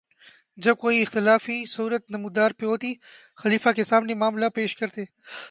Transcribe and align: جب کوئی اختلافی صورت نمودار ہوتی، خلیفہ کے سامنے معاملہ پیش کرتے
جب 0.57 0.75
کوئی 0.77 1.01
اختلافی 1.01 1.65
صورت 1.65 2.11
نمودار 2.11 2.51
ہوتی، 2.61 2.93
خلیفہ 3.35 3.69
کے 3.69 3.83
سامنے 3.83 4.13
معاملہ 4.13 4.49
پیش 4.55 4.75
کرتے 4.77 5.03